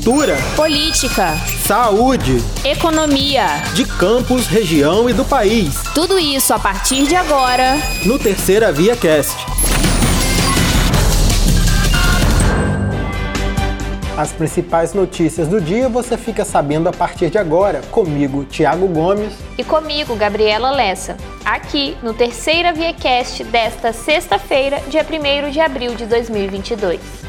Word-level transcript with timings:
cultura, 0.00 0.38
política, 0.56 1.36
saúde, 1.66 2.42
economia, 2.64 3.62
de 3.74 3.84
campos, 3.84 4.46
região 4.46 5.10
e 5.10 5.12
do 5.12 5.26
país. 5.26 5.74
Tudo 5.94 6.18
isso 6.18 6.54
a 6.54 6.58
partir 6.58 7.06
de 7.06 7.14
agora 7.14 7.76
no 8.06 8.18
Terceira 8.18 8.72
Via 8.72 8.96
Cast. 8.96 9.36
As 14.16 14.32
principais 14.32 14.94
notícias 14.94 15.48
do 15.48 15.60
dia 15.60 15.86
você 15.86 16.16
fica 16.16 16.46
sabendo 16.46 16.88
a 16.88 16.92
partir 16.92 17.28
de 17.28 17.36
agora, 17.36 17.82
comigo, 17.90 18.46
Tiago 18.46 18.86
Gomes. 18.88 19.34
E 19.58 19.62
comigo, 19.62 20.16
Gabriela 20.16 20.70
Lessa, 20.70 21.18
aqui 21.44 21.94
no 22.02 22.14
Terceira 22.14 22.72
Via 22.72 22.94
Cast 22.94 23.44
desta 23.44 23.92
sexta-feira, 23.92 24.82
dia 24.88 25.04
1 25.04 25.50
de 25.50 25.60
abril 25.60 25.94
de 25.94 26.06
2022 26.06 27.19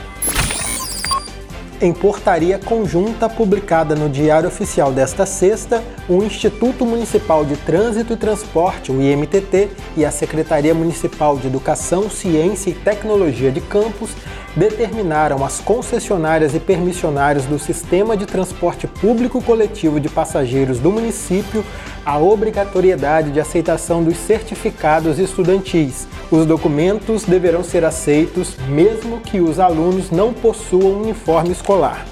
em 1.82 1.92
portaria 1.92 2.60
conjunta 2.60 3.28
publicada 3.28 3.96
no 3.96 4.08
Diário 4.08 4.48
Oficial 4.48 4.92
desta 4.92 5.26
sexta, 5.26 5.84
o 6.08 6.24
Instituto 6.24 6.86
Municipal 6.86 7.44
de 7.44 7.58
Trânsito 7.58 8.14
e 8.14 8.16
Transporte, 8.18 8.92
o 8.92 9.02
IMTT, 9.02 9.70
e 9.98 10.06
a 10.06 10.12
Secretaria 10.12 10.76
Municipal 10.76 11.38
de 11.38 11.48
Educação, 11.48 12.08
Ciência 12.08 12.70
e 12.70 12.74
Tecnologia 12.74 13.52
de 13.52 13.62
Campos 13.62 14.12
determinaram 14.56 15.46
as 15.46 15.60
concessionárias 15.60 16.54
e 16.54 16.60
permissionários 16.60 17.46
do 17.46 17.58
Sistema 17.58 18.18
de 18.18 18.26
Transporte 18.26 18.88
Público 18.88 19.42
Coletivo 19.42 20.00
de 20.00 20.10
Passageiros 20.10 20.80
do 20.80 20.92
município 20.92 21.64
a 22.06 22.18
obrigatoriedade 22.18 23.32
de 23.32 23.40
aceitação 23.40 24.04
dos 24.04 24.18
certificados 24.18 25.20
estudantis. 25.20 26.08
Os 26.30 26.46
documentos 26.46 27.24
deverão 27.24 27.64
ser 27.64 27.86
aceitos 27.86 28.56
mesmo 28.68 29.20
que 29.22 29.40
os 29.40 29.60
alunos 29.60 30.10
não 30.12 30.34
possuam 30.34 31.02
uniforme 31.02 31.52
escolar. 31.52 32.06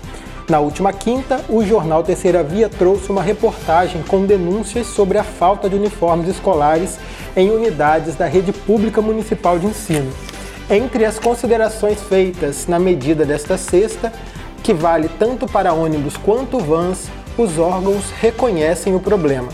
Na 0.48 0.60
última 0.60 0.92
quinta, 0.92 1.42
o 1.48 1.64
jornal 1.64 2.02
Terceira 2.02 2.44
Via 2.44 2.68
trouxe 2.68 3.12
uma 3.12 3.22
reportagem 3.22 4.02
com 4.08 4.26
denúncias 4.26 4.88
sobre 4.88 5.18
a 5.20 5.24
falta 5.24 5.70
de 5.70 5.76
uniformes 5.76 6.28
escolares 6.28 6.98
em 7.36 7.52
unidades 7.52 8.16
da 8.16 8.26
rede 8.26 8.52
pública 8.52 9.00
municipal 9.00 9.60
de 9.60 9.68
ensino. 9.68 10.12
Entre 10.70 11.04
as 11.04 11.18
considerações 11.18 12.00
feitas 12.00 12.68
na 12.68 12.78
medida 12.78 13.26
desta 13.26 13.58
sexta, 13.58 14.14
que 14.62 14.72
vale 14.72 15.10
tanto 15.18 15.48
para 15.48 15.74
ônibus 15.74 16.16
quanto 16.16 16.60
vans, 16.60 17.10
os 17.36 17.58
órgãos 17.58 18.12
reconhecem 18.22 18.94
o 18.94 19.00
problema. 19.00 19.50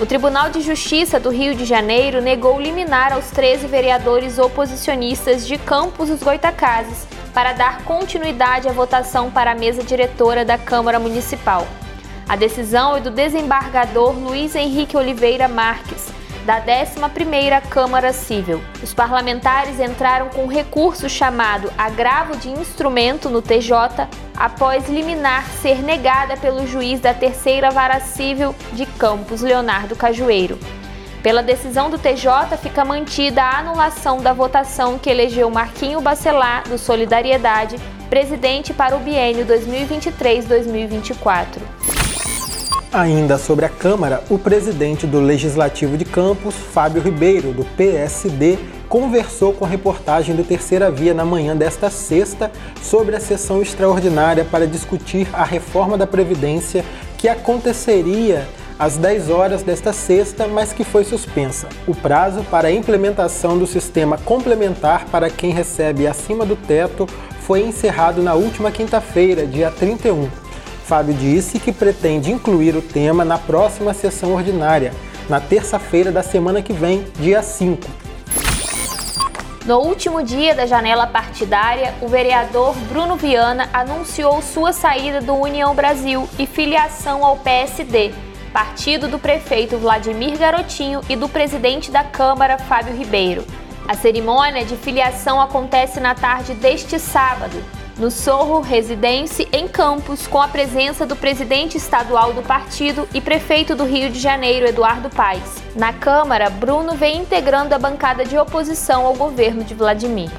O 0.00 0.06
Tribunal 0.06 0.48
de 0.48 0.60
Justiça 0.60 1.18
do 1.18 1.28
Rio 1.28 1.56
de 1.56 1.64
Janeiro 1.64 2.20
negou 2.20 2.60
liminar 2.60 3.12
aos 3.12 3.32
13 3.32 3.66
vereadores 3.66 4.38
oposicionistas 4.38 5.44
de 5.44 5.58
Campos 5.58 6.08
dos 6.08 6.22
Goitacazes 6.22 7.08
para 7.34 7.52
dar 7.52 7.82
continuidade 7.82 8.68
à 8.68 8.72
votação 8.72 9.28
para 9.28 9.50
a 9.50 9.54
mesa 9.56 9.82
diretora 9.82 10.44
da 10.44 10.56
Câmara 10.56 11.00
Municipal. 11.00 11.66
A 12.28 12.36
decisão 12.36 12.96
é 12.96 13.00
do 13.00 13.10
desembargador 13.10 14.12
Luiz 14.12 14.54
Henrique 14.54 14.96
Oliveira 14.96 15.48
Marques, 15.48 16.07
da 16.48 16.60
11ª 16.62 17.60
Câmara 17.68 18.10
Civil. 18.10 18.62
Os 18.82 18.94
parlamentares 18.94 19.78
entraram 19.78 20.30
com 20.30 20.44
um 20.44 20.46
recurso 20.46 21.06
chamado 21.06 21.70
agravo 21.76 22.38
de 22.38 22.48
instrumento 22.48 23.28
no 23.28 23.42
TJ 23.42 24.08
após 24.34 24.88
liminar 24.88 25.44
ser 25.60 25.82
negada 25.82 26.38
pelo 26.38 26.66
juiz 26.66 27.00
da 27.00 27.12
Terceira 27.12 27.70
Vara 27.70 28.00
Civil 28.00 28.54
de 28.72 28.86
Campos, 28.86 29.42
Leonardo 29.42 29.94
Cajueiro. 29.94 30.58
Pela 31.22 31.42
decisão 31.42 31.90
do 31.90 31.98
TJ, 31.98 32.56
fica 32.62 32.82
mantida 32.82 33.42
a 33.42 33.58
anulação 33.58 34.22
da 34.22 34.32
votação 34.32 34.98
que 34.98 35.10
elegeu 35.10 35.50
Marquinho 35.50 36.00
Bacelar, 36.00 36.66
do 36.66 36.78
Solidariedade, 36.78 37.76
presidente 38.08 38.72
para 38.72 38.96
o 38.96 39.00
biênio 39.00 39.44
2023-2024. 39.44 41.97
Ainda 42.90 43.36
sobre 43.36 43.66
a 43.66 43.68
Câmara, 43.68 44.24
o 44.30 44.38
presidente 44.38 45.06
do 45.06 45.20
Legislativo 45.20 45.98
de 45.98 46.06
Campos, 46.06 46.54
Fábio 46.54 47.02
Ribeiro, 47.02 47.52
do 47.52 47.62
PSD, 47.62 48.58
conversou 48.88 49.52
com 49.52 49.66
a 49.66 49.68
reportagem 49.68 50.34
do 50.34 50.42
Terceira 50.42 50.90
Via 50.90 51.12
na 51.12 51.22
manhã 51.22 51.54
desta 51.54 51.90
sexta 51.90 52.50
sobre 52.80 53.14
a 53.14 53.20
sessão 53.20 53.60
extraordinária 53.60 54.42
para 54.42 54.66
discutir 54.66 55.28
a 55.34 55.44
reforma 55.44 55.98
da 55.98 56.06
Previdência 56.06 56.82
que 57.18 57.28
aconteceria 57.28 58.48
às 58.78 58.96
10 58.96 59.28
horas 59.28 59.62
desta 59.62 59.92
sexta, 59.92 60.48
mas 60.48 60.72
que 60.72 60.82
foi 60.82 61.04
suspensa. 61.04 61.68
O 61.86 61.94
prazo 61.94 62.42
para 62.44 62.68
a 62.68 62.72
implementação 62.72 63.58
do 63.58 63.66
sistema 63.66 64.16
complementar 64.16 65.04
para 65.10 65.28
quem 65.28 65.50
recebe 65.50 66.06
acima 66.06 66.46
do 66.46 66.56
teto 66.56 67.06
foi 67.42 67.60
encerrado 67.60 68.22
na 68.22 68.32
última 68.32 68.70
quinta-feira, 68.70 69.46
dia 69.46 69.70
31. 69.70 70.47
Fábio 70.88 71.12
disse 71.12 71.58
que 71.58 71.70
pretende 71.70 72.32
incluir 72.32 72.74
o 72.74 72.80
tema 72.80 73.22
na 73.22 73.36
próxima 73.36 73.92
sessão 73.92 74.32
ordinária, 74.32 74.94
na 75.28 75.38
terça-feira 75.38 76.10
da 76.10 76.22
semana 76.22 76.62
que 76.62 76.72
vem, 76.72 77.04
dia 77.16 77.42
5. 77.42 77.86
No 79.66 79.80
último 79.80 80.22
dia 80.22 80.54
da 80.54 80.64
janela 80.64 81.06
partidária, 81.06 81.94
o 82.00 82.08
vereador 82.08 82.74
Bruno 82.88 83.16
Viana 83.16 83.68
anunciou 83.70 84.40
sua 84.40 84.72
saída 84.72 85.20
do 85.20 85.34
União 85.34 85.74
Brasil 85.74 86.26
e 86.38 86.46
filiação 86.46 87.22
ao 87.22 87.36
PSD, 87.36 88.14
partido 88.50 89.08
do 89.08 89.18
prefeito 89.18 89.76
Vladimir 89.76 90.38
Garotinho 90.38 91.02
e 91.06 91.14
do 91.14 91.28
presidente 91.28 91.90
da 91.90 92.02
Câmara, 92.02 92.56
Fábio 92.56 92.96
Ribeiro. 92.96 93.44
A 93.86 93.92
cerimônia 93.92 94.64
de 94.64 94.74
filiação 94.74 95.38
acontece 95.38 96.00
na 96.00 96.14
tarde 96.14 96.54
deste 96.54 96.98
sábado, 96.98 97.62
no 97.98 98.12
Sorro 98.12 98.60
Residência, 98.60 99.46
em 99.52 99.66
Campos, 99.66 100.26
com 100.26 100.40
a 100.40 100.46
presença 100.46 101.04
do 101.04 101.16
presidente 101.16 101.76
estadual 101.76 102.32
do 102.32 102.42
partido 102.42 103.08
e 103.12 103.20
prefeito 103.20 103.74
do 103.74 103.84
Rio 103.84 104.08
de 104.08 104.20
Janeiro, 104.20 104.66
Eduardo 104.66 105.10
Paes. 105.10 105.42
Na 105.74 105.92
Câmara, 105.92 106.48
Bruno 106.48 106.94
vem 106.94 107.18
integrando 107.18 107.74
a 107.74 107.78
bancada 107.78 108.24
de 108.24 108.38
oposição 108.38 109.04
ao 109.04 109.14
governo 109.14 109.64
de 109.64 109.74
Vladimir. 109.74 110.30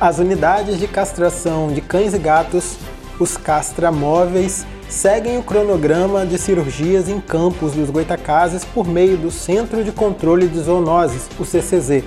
As 0.00 0.18
unidades 0.18 0.78
de 0.78 0.86
castração 0.86 1.72
de 1.72 1.80
cães 1.80 2.14
e 2.14 2.18
gatos, 2.18 2.76
os 3.18 3.36
castramóveis, 3.36 4.64
seguem 4.88 5.38
o 5.38 5.42
cronograma 5.42 6.24
de 6.24 6.38
cirurgias 6.38 7.08
em 7.08 7.20
Campos 7.20 7.72
dos 7.72 7.90
Goitacazes 7.90 8.64
por 8.64 8.86
meio 8.86 9.16
do 9.16 9.30
Centro 9.30 9.82
de 9.82 9.90
Controle 9.90 10.46
de 10.46 10.60
Zoonoses, 10.60 11.28
o 11.38 11.44
CCZ. 11.44 12.04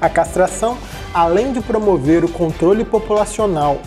A 0.00 0.08
castração 0.08 0.78
além 1.12 1.52
de 1.52 1.60
promover 1.60 2.24
o 2.24 2.28
controle 2.28 2.84
populacional, 2.84 3.80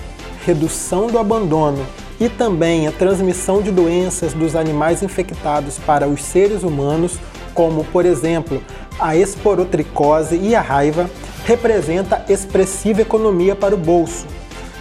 redução 0.45 1.07
do 1.07 1.17
abandono 1.17 1.85
e 2.19 2.29
também 2.29 2.87
a 2.87 2.91
transmissão 2.91 3.61
de 3.61 3.71
doenças 3.71 4.33
dos 4.33 4.55
animais 4.55 5.01
infectados 5.01 5.79
para 5.79 6.07
os 6.07 6.21
seres 6.21 6.63
humanos, 6.63 7.17
como 7.53 7.83
por 7.85 8.05
exemplo 8.05 8.61
a 8.99 9.15
esporotricose 9.15 10.37
e 10.37 10.55
a 10.55 10.61
raiva, 10.61 11.09
representa 11.45 12.23
expressiva 12.29 13.01
economia 13.01 13.55
para 13.55 13.75
o 13.75 13.77
bolso, 13.77 14.25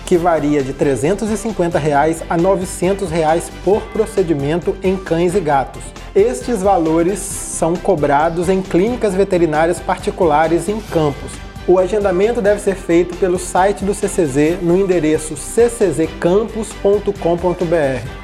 que 0.04 0.16
varia 0.16 0.62
de 0.62 0.72
350 0.72 1.78
reais 1.78 2.22
a 2.28 2.36
900 2.36 3.10
reais 3.10 3.50
por 3.64 3.82
procedimento 3.84 4.76
em 4.82 4.96
cães 4.96 5.34
e 5.34 5.40
gatos. 5.40 5.82
Estes 6.14 6.60
valores 6.62 7.18
são 7.18 7.74
cobrados 7.74 8.48
em 8.48 8.60
clínicas 8.60 9.14
veterinárias 9.14 9.80
particulares 9.80 10.68
em 10.68 10.78
campos, 10.78 11.32
o 11.66 11.78
agendamento 11.78 12.42
deve 12.42 12.60
ser 12.60 12.74
feito 12.74 13.16
pelo 13.16 13.38
site 13.38 13.84
do 13.84 13.94
CCZ 13.94 14.60
no 14.60 14.76
endereço 14.76 15.34
cczcampus.com.br. 15.34 18.22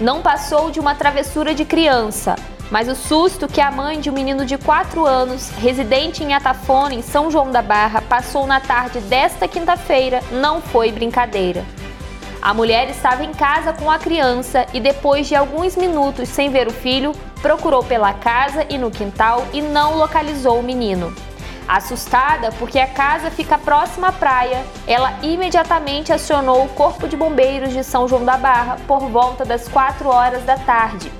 Não 0.00 0.22
passou 0.22 0.70
de 0.70 0.80
uma 0.80 0.94
travessura 0.94 1.54
de 1.54 1.64
criança, 1.64 2.34
mas 2.70 2.88
o 2.88 2.94
susto 2.94 3.46
que 3.46 3.60
a 3.60 3.70
mãe 3.70 4.00
de 4.00 4.08
um 4.08 4.14
menino 4.14 4.46
de 4.46 4.56
4 4.56 5.04
anos, 5.04 5.50
residente 5.50 6.24
em 6.24 6.34
Atafona, 6.34 6.94
em 6.94 7.02
São 7.02 7.30
João 7.30 7.50
da 7.50 7.60
Barra, 7.60 8.00
passou 8.00 8.46
na 8.46 8.58
tarde 8.58 8.98
desta 9.00 9.46
quinta-feira 9.46 10.20
não 10.32 10.62
foi 10.62 10.90
brincadeira. 10.90 11.62
A 12.40 12.52
mulher 12.52 12.90
estava 12.90 13.22
em 13.22 13.32
casa 13.32 13.72
com 13.72 13.88
a 13.88 13.98
criança 13.98 14.66
e, 14.72 14.80
depois 14.80 15.28
de 15.28 15.36
alguns 15.36 15.76
minutos 15.76 16.28
sem 16.28 16.50
ver 16.50 16.66
o 16.66 16.72
filho, 16.72 17.12
procurou 17.40 17.84
pela 17.84 18.12
casa 18.14 18.66
e 18.68 18.76
no 18.76 18.90
quintal 18.90 19.46
e 19.52 19.62
não 19.62 19.96
localizou 19.96 20.58
o 20.58 20.62
menino. 20.62 21.14
Assustada 21.72 22.52
porque 22.58 22.78
a 22.78 22.86
casa 22.86 23.30
fica 23.30 23.56
próxima 23.56 24.08
à 24.08 24.12
praia, 24.12 24.62
ela 24.86 25.14
imediatamente 25.22 26.12
acionou 26.12 26.66
o 26.66 26.68
Corpo 26.68 27.08
de 27.08 27.16
Bombeiros 27.16 27.72
de 27.72 27.82
São 27.82 28.06
João 28.06 28.26
da 28.26 28.36
Barra 28.36 28.76
por 28.86 29.08
volta 29.08 29.42
das 29.42 29.68
4 29.68 30.06
horas 30.06 30.44
da 30.44 30.58
tarde. 30.58 31.10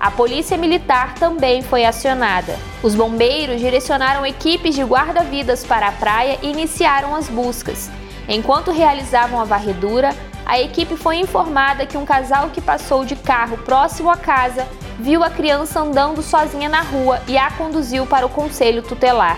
A 0.00 0.10
Polícia 0.10 0.56
Militar 0.56 1.12
também 1.16 1.60
foi 1.60 1.84
acionada. 1.84 2.58
Os 2.82 2.94
bombeiros 2.94 3.60
direcionaram 3.60 4.24
equipes 4.24 4.74
de 4.74 4.82
guarda-vidas 4.82 5.62
para 5.62 5.88
a 5.88 5.92
praia 5.92 6.38
e 6.40 6.52
iniciaram 6.52 7.14
as 7.14 7.28
buscas. 7.28 7.90
Enquanto 8.26 8.70
realizavam 8.70 9.38
a 9.38 9.44
varredura, 9.44 10.16
a 10.46 10.58
equipe 10.58 10.96
foi 10.96 11.16
informada 11.16 11.84
que 11.84 11.98
um 11.98 12.06
casal 12.06 12.48
que 12.48 12.62
passou 12.62 13.04
de 13.04 13.14
carro 13.14 13.58
próximo 13.58 14.08
à 14.08 14.16
casa 14.16 14.66
viu 14.98 15.22
a 15.22 15.28
criança 15.28 15.80
andando 15.80 16.22
sozinha 16.22 16.70
na 16.70 16.80
rua 16.80 17.20
e 17.28 17.36
a 17.36 17.50
conduziu 17.50 18.06
para 18.06 18.24
o 18.24 18.30
conselho 18.30 18.82
tutelar. 18.82 19.36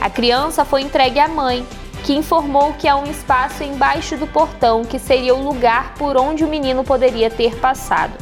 A 0.00 0.10
criança 0.10 0.64
foi 0.64 0.82
entregue 0.82 1.18
à 1.18 1.28
mãe 1.28 1.66
que 2.04 2.14
informou 2.14 2.74
que 2.74 2.86
há 2.86 2.96
um 2.96 3.10
espaço 3.10 3.62
embaixo 3.62 4.16
do 4.16 4.26
portão 4.26 4.84
que 4.84 4.98
seria 4.98 5.34
o 5.34 5.42
lugar 5.42 5.94
por 5.94 6.16
onde 6.16 6.44
o 6.44 6.48
menino 6.48 6.84
poderia 6.84 7.30
ter 7.30 7.56
passado. 7.56 8.12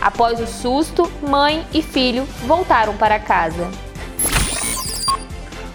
Após 0.00 0.40
o 0.40 0.46
susto, 0.46 1.10
mãe 1.22 1.64
e 1.72 1.80
filho 1.80 2.26
voltaram 2.46 2.94
para 2.96 3.18
casa. 3.18 3.70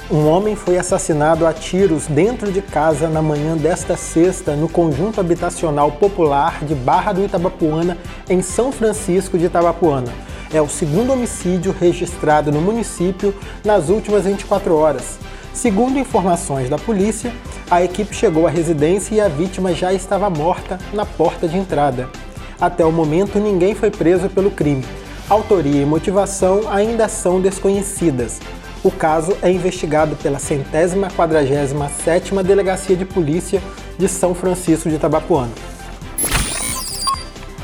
Um 0.10 0.26
homem 0.30 0.56
foi 0.56 0.78
assassinado 0.78 1.46
a 1.46 1.52
tiros 1.52 2.08
dentro 2.08 2.50
de 2.52 2.62
casa 2.62 3.10
na 3.10 3.22
manhã 3.22 3.58
desta 3.58 3.98
sexta 3.98 4.56
no 4.56 4.70
conjunto 4.70 5.20
habitacional 5.20 5.92
popular 5.92 6.64
de 6.64 6.74
Barra 6.76 7.12
do 7.12 7.26
Itabapuana, 7.26 7.98
em 8.30 8.42
São 8.42 8.72
Francisco 8.72 9.38
de 9.38 9.48
Itabapuana. 9.48 10.14
É 10.54 10.62
o 10.62 10.70
segundo 10.70 11.12
homicídio 11.12 11.76
registrado 11.78 12.54
no 12.54 12.62
município 12.62 13.36
nas 13.66 13.90
últimas 13.90 14.24
24 14.24 14.74
horas. 14.76 15.20
Segundo 15.58 15.98
informações 15.98 16.70
da 16.70 16.78
polícia, 16.78 17.34
a 17.70 17.84
equipe 17.84 18.16
chegou 18.16 18.46
à 18.46 18.50
residência 18.52 19.16
e 19.16 19.20
a 19.20 19.28
vítima 19.28 19.74
já 19.74 19.92
estava 19.92 20.30
morta 20.30 20.78
na 20.94 21.04
porta 21.04 21.48
de 21.48 21.58
entrada. 21.58 22.08
Até 22.62 22.86
o 22.86 22.92
momento, 22.92 23.40
ninguém 23.40 23.74
foi 23.74 23.90
preso 23.90 24.30
pelo 24.30 24.52
crime. 24.52 24.86
Autoria 25.28 25.82
e 25.82 25.86
motivação 25.86 26.70
ainda 26.70 27.08
são 27.08 27.42
desconhecidas. 27.42 28.40
O 28.84 28.92
caso 28.92 29.36
é 29.42 29.50
investigado 29.50 30.16
pela 30.18 30.38
centésima 30.38 31.08
quadragésima 31.08 31.90
sétima 31.90 32.44
Delegacia 32.44 32.96
de 32.96 33.04
Polícia 33.04 33.60
de 33.98 34.08
São 34.08 34.36
Francisco 34.36 34.88
de 34.88 34.98
Itabapuana. 34.98 35.54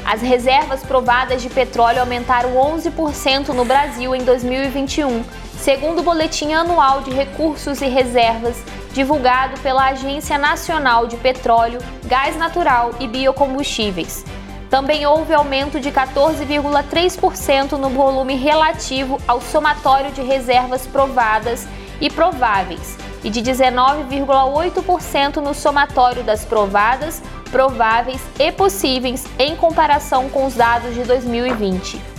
As 0.04 0.20
reservas 0.20 0.82
provadas 0.82 1.44
de 1.44 1.50
petróleo 1.50 2.00
aumentaram 2.00 2.56
11% 2.56 3.50
no 3.50 3.64
Brasil 3.64 4.16
em 4.16 4.24
2021, 4.24 5.24
segundo 5.64 6.00
o 6.00 6.04
Boletim 6.04 6.52
Anual 6.52 7.02
de 7.04 7.12
Recursos 7.12 7.82
e 7.82 7.88
Reservas, 7.88 8.62
divulgado 8.92 9.58
pela 9.62 9.86
Agência 9.88 10.38
Nacional 10.38 11.08
de 11.08 11.16
Petróleo, 11.16 11.80
Gás 12.04 12.36
Natural 12.36 12.92
e 13.00 13.08
Biocombustíveis. 13.08 14.26
Também 14.70 15.06
houve 15.06 15.34
aumento 15.34 15.80
de 15.80 15.90
14,3% 15.90 17.78
no 17.78 17.88
volume 17.88 18.36
relativo 18.36 19.18
ao 19.26 19.40
somatório 19.40 20.12
de 20.12 20.22
reservas 20.22 20.86
provadas 20.86 21.66
e 22.02 22.10
prováveis, 22.10 22.98
e 23.24 23.30
de 23.30 23.42
19,8% 23.42 25.38
no 25.38 25.54
somatório 25.54 26.24
das 26.24 26.44
provadas, 26.44 27.24
prováveis 27.50 28.20
e 28.38 28.52
possíveis 28.52 29.24
em 29.40 29.56
comparação 29.56 30.28
com 30.28 30.46
os 30.46 30.56
dados 30.56 30.94
de 30.94 31.06
2020. 31.06 32.13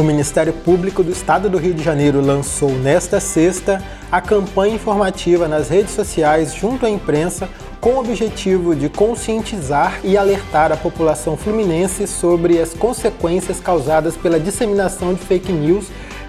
O 0.00 0.02
Ministério 0.02 0.54
Público 0.54 1.02
do 1.02 1.12
Estado 1.12 1.50
do 1.50 1.58
Rio 1.58 1.74
de 1.74 1.82
Janeiro 1.82 2.22
lançou 2.22 2.70
nesta 2.70 3.20
sexta 3.20 3.84
a 4.10 4.18
campanha 4.18 4.74
informativa 4.74 5.46
nas 5.46 5.68
redes 5.68 5.92
sociais 5.92 6.54
junto 6.54 6.86
à 6.86 6.90
imprensa 6.90 7.50
com 7.82 7.90
o 7.90 7.98
objetivo 7.98 8.74
de 8.74 8.88
conscientizar 8.88 10.00
e 10.02 10.16
alertar 10.16 10.72
a 10.72 10.76
população 10.78 11.36
fluminense 11.36 12.06
sobre 12.06 12.58
as 12.58 12.72
consequências 12.72 13.60
causadas 13.60 14.16
pela 14.16 14.40
disseminação 14.40 15.12
de 15.12 15.20
fake 15.20 15.52
news, 15.52 15.88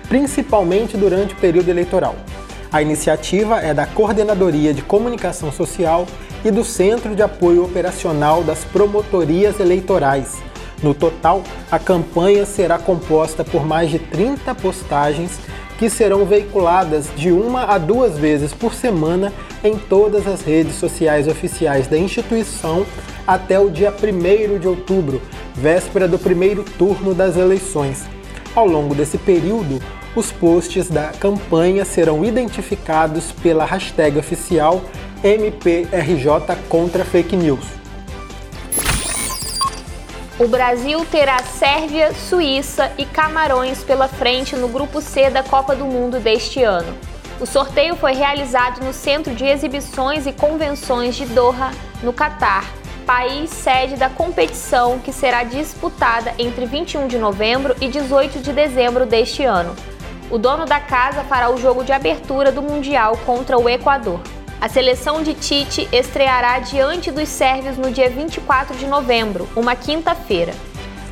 principalmente 0.09 0.97
durante 0.97 1.33
o 1.33 1.37
período 1.37 1.69
eleitoral. 1.69 2.17
A 2.73 2.81
iniciativa 2.81 3.61
é 3.61 3.73
da 3.73 3.85
Coordenadoria 3.85 4.73
de 4.73 4.81
Comunicação 4.81 5.49
Social 5.49 6.05
e 6.43 6.51
do 6.51 6.65
Centro 6.65 7.15
de 7.15 7.21
Apoio 7.21 7.63
Operacional 7.63 8.43
das 8.43 8.65
Promotorias 8.65 9.61
Eleitorais. 9.61 10.50
No 10.83 10.93
total, 10.95 11.43
a 11.69 11.77
campanha 11.77 12.45
será 12.45 12.79
composta 12.79 13.43
por 13.43 13.65
mais 13.65 13.91
de 13.91 13.99
30 13.99 14.55
postagens 14.55 15.39
que 15.77 15.89
serão 15.89 16.25
veiculadas 16.25 17.09
de 17.15 17.31
uma 17.31 17.65
a 17.65 17.77
duas 17.77 18.17
vezes 18.17 18.53
por 18.53 18.73
semana 18.73 19.33
em 19.63 19.77
todas 19.77 20.27
as 20.27 20.41
redes 20.41 20.75
sociais 20.75 21.27
oficiais 21.27 21.87
da 21.87 21.97
instituição 21.97 22.85
até 23.25 23.59
o 23.59 23.69
dia 23.69 23.91
1 23.91 24.59
de 24.59 24.67
outubro, 24.67 25.21
véspera 25.55 26.07
do 26.07 26.19
primeiro 26.19 26.63
turno 26.63 27.13
das 27.13 27.37
eleições. 27.37 28.03
Ao 28.55 28.65
longo 28.65 28.93
desse 28.93 29.17
período, 29.17 29.81
os 30.15 30.31
posts 30.31 30.89
da 30.89 31.11
campanha 31.19 31.85
serão 31.85 32.25
identificados 32.25 33.31
pela 33.31 33.65
hashtag 33.65 34.17
oficial 34.17 34.81
MPRJ 35.23 36.55
contra 36.67 37.05
fake 37.05 37.35
news. 37.35 37.80
O 40.41 40.47
Brasil 40.47 41.05
terá 41.05 41.37
Sérvia, 41.37 42.11
Suíça 42.15 42.91
e 42.97 43.05
Camarões 43.05 43.83
pela 43.83 44.07
frente 44.07 44.55
no 44.55 44.67
grupo 44.67 44.99
C 44.99 45.29
da 45.29 45.43
Copa 45.43 45.75
do 45.75 45.85
Mundo 45.85 46.19
deste 46.19 46.63
ano. 46.63 46.97
O 47.39 47.45
sorteio 47.45 47.95
foi 47.95 48.13
realizado 48.13 48.83
no 48.83 48.91
Centro 48.91 49.35
de 49.35 49.45
Exibições 49.45 50.25
e 50.25 50.33
Convenções 50.33 51.15
de 51.15 51.27
Doha, 51.27 51.69
no 52.01 52.11
Catar, 52.11 52.65
país 53.05 53.51
sede 53.51 53.97
da 53.97 54.09
competição 54.09 54.97
que 54.97 55.13
será 55.13 55.43
disputada 55.43 56.33
entre 56.39 56.65
21 56.65 57.05
de 57.07 57.19
novembro 57.19 57.75
e 57.79 57.87
18 57.87 58.39
de 58.39 58.51
dezembro 58.51 59.05
deste 59.05 59.43
ano. 59.43 59.75
O 60.31 60.39
dono 60.39 60.65
da 60.65 60.79
casa 60.79 61.23
fará 61.23 61.51
o 61.51 61.57
jogo 61.57 61.83
de 61.83 61.93
abertura 61.93 62.51
do 62.51 62.63
Mundial 62.63 63.15
contra 63.27 63.59
o 63.59 63.69
Equador. 63.69 64.19
A 64.61 64.69
seleção 64.69 65.23
de 65.23 65.33
Tite 65.33 65.89
estreará 65.91 66.59
diante 66.59 67.09
dos 67.09 67.27
sérvios 67.27 67.79
no 67.79 67.89
dia 67.89 68.11
24 68.11 68.77
de 68.77 68.85
novembro, 68.85 69.49
uma 69.55 69.75
quinta-feira. 69.75 70.53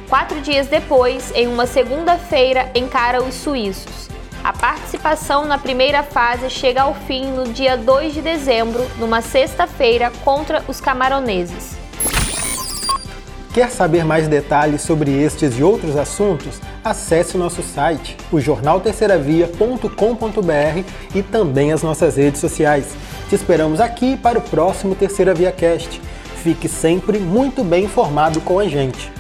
Quatro 0.08 0.40
dias 0.40 0.68
depois, 0.68 1.32
em 1.34 1.48
uma 1.48 1.66
segunda-feira, 1.66 2.70
encara 2.76 3.24
os 3.24 3.34
suíços. 3.34 4.08
A 4.44 4.54
participação 4.54 5.46
na 5.46 5.58
primeira 5.58 6.04
fase 6.04 6.48
chega 6.48 6.84
ao 6.84 6.94
fim 6.94 7.26
no 7.32 7.46
dia 7.46 7.76
2 7.76 8.14
de 8.14 8.22
dezembro, 8.22 8.88
numa 9.00 9.20
sexta-feira, 9.20 10.12
contra 10.24 10.64
os 10.68 10.80
camaroneses. 10.80 11.76
Quer 13.52 13.72
saber 13.72 14.06
mais 14.06 14.28
detalhes 14.28 14.84
sobre 14.84 15.12
estes 15.12 15.58
e 15.58 15.64
outros 15.64 15.98
assuntos? 15.98 16.62
Acesse 16.84 17.36
nosso 17.36 17.64
site, 17.64 18.16
o 18.32 18.40
jornalterceiravia.com.br 18.40 20.84
e 21.16 21.24
também 21.24 21.74
as 21.74 21.82
nossas 21.82 22.16
redes 22.16 22.40
sociais. 22.40 22.96
Te 23.30 23.36
esperamos 23.36 23.80
aqui 23.80 24.18
para 24.18 24.40
o 24.40 24.42
próximo 24.42 24.96
Terceira 24.96 25.36
Via 25.36 25.52
Cast. 25.52 26.02
Fique 26.42 26.68
sempre 26.68 27.20
muito 27.20 27.64
bem 27.64 27.86
informado 27.86 28.42
com 28.42 28.58
a 28.58 28.68
gente. 28.68 29.12